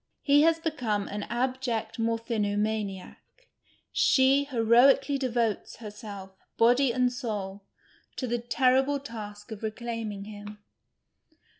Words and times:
He 0.23 0.41
has 0.41 0.57
become 0.57 1.07
an 1.09 1.27
abject 1.29 1.99
mor|)hiiK)maiiiae; 1.99 3.17
she 3.91 4.47
li<roir 4.51 4.97
ally 4.99 5.17
devotes 5.17 5.79
lurself, 5.79 6.31
body 6.57 6.91
and 6.91 7.13
soul, 7.13 7.61
to 8.15 8.25
the 8.25 8.39
ttrriblc 8.39 9.03
t;isk 9.05 9.51
of 9.51 9.59
rccliiiniing 9.59 10.25
liiin. 10.25 10.57